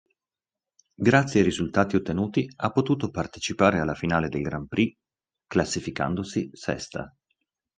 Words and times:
Grazie 0.95 1.41
ai 1.41 1.45
risultati 1.45 1.95
ottenuti 1.95 2.51
ha 2.55 2.71
potuto 2.71 3.11
partecipare 3.11 3.77
alla 3.77 3.93
finale 3.93 4.29
del 4.29 4.41
Grand 4.41 4.67
Prix, 4.67 4.97
classificandosi 5.45 6.49
sesta. 6.53 7.15